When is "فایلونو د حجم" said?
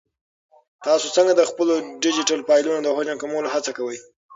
2.47-3.15